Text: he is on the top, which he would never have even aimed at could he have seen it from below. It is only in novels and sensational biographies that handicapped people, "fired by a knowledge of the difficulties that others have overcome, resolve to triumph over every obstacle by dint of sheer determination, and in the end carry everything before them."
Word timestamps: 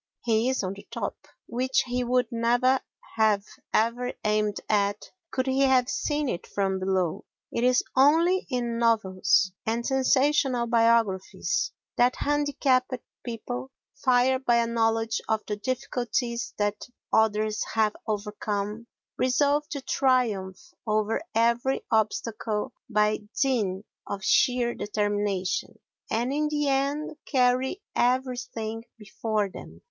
he 0.23 0.49
is 0.49 0.63
on 0.63 0.73
the 0.73 0.87
top, 0.89 1.15
which 1.45 1.83
he 1.85 2.03
would 2.03 2.25
never 2.31 2.79
have 3.17 3.43
even 3.71 4.11
aimed 4.25 4.59
at 4.67 5.11
could 5.29 5.45
he 5.45 5.61
have 5.61 5.87
seen 5.87 6.27
it 6.27 6.47
from 6.47 6.79
below. 6.79 7.23
It 7.51 7.63
is 7.63 7.83
only 7.95 8.47
in 8.49 8.79
novels 8.79 9.51
and 9.63 9.85
sensational 9.85 10.65
biographies 10.65 11.71
that 11.97 12.15
handicapped 12.15 12.95
people, 13.23 13.69
"fired 13.93 14.43
by 14.43 14.55
a 14.55 14.65
knowledge 14.65 15.21
of 15.29 15.45
the 15.45 15.55
difficulties 15.55 16.55
that 16.57 16.87
others 17.13 17.63
have 17.75 17.95
overcome, 18.07 18.87
resolve 19.19 19.69
to 19.69 19.81
triumph 19.81 20.73
over 20.87 21.21
every 21.35 21.85
obstacle 21.91 22.73
by 22.89 23.19
dint 23.39 23.85
of 24.07 24.23
sheer 24.23 24.73
determination, 24.73 25.77
and 26.09 26.33
in 26.33 26.47
the 26.49 26.69
end 26.69 27.11
carry 27.27 27.83
everything 27.95 28.83
before 28.97 29.47
them." 29.47 29.79